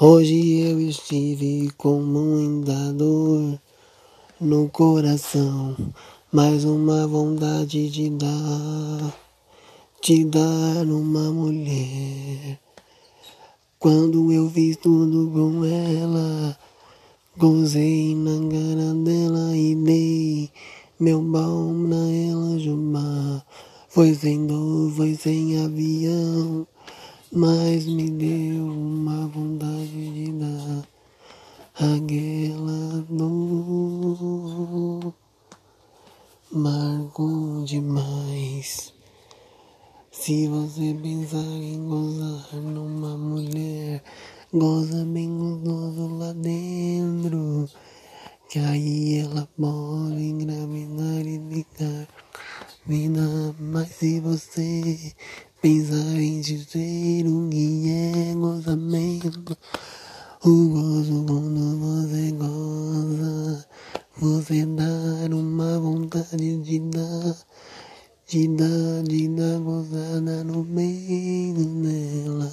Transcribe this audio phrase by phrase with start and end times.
[0.00, 3.56] Hoje eu estive com muita dor
[4.40, 5.76] no coração,
[6.32, 9.16] mais uma vontade de dar,
[10.02, 12.58] de dar uma mulher.
[13.78, 16.58] Quando eu fiz tudo com ela,
[17.38, 20.15] gozei na cara dela e dei
[20.98, 23.46] meu balão pra ela jumar.
[23.88, 26.66] Foi sem dor, foi sem avião,
[27.32, 30.88] mas me deu uma vontade de dar
[31.74, 35.14] aquela dor.
[36.50, 38.92] Marcou demais.
[40.10, 44.02] Se você pensar em gozar numa mulher,
[44.52, 46.65] goza bem gostoso lá dentro.
[48.48, 52.06] Que aí ela pode engravidar e ficar
[52.86, 53.54] vida.
[53.58, 55.12] Mas se você
[55.60, 59.58] pensar em dizer o que é gozamento,
[60.44, 63.66] o gozo quando você goza,
[64.16, 67.36] você dar uma vontade de dar.
[68.28, 72.52] De dar, de dar gozada no meio dela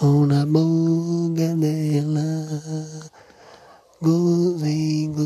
[0.00, 3.10] ou na boca dela.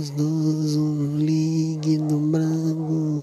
[0.00, 3.22] Gostoso, um líquido branco.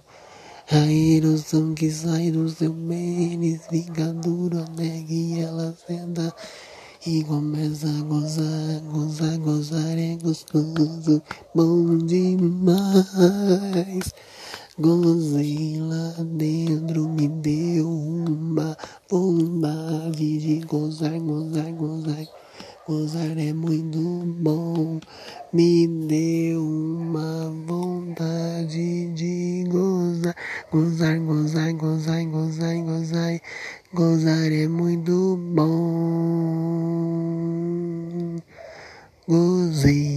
[0.70, 6.31] A erosão que sai do seu pênis fica duro até que ela senta
[7.03, 11.20] e começa a gozar, gozar, gozar é gostoso,
[11.55, 12.75] bom demais.
[14.78, 18.78] Gozei lá dentro, me deu uma
[19.09, 22.28] vontade de gozar, gozar, gozar.
[22.88, 23.99] Gozar é muito
[24.39, 25.02] bom,
[25.52, 30.33] me deu uma vontade de gozar,
[30.71, 33.41] gozar, gozar, gozar, gozar, gozar.
[33.93, 35.67] Gozar é muito bom.
[39.27, 40.17] Gozei.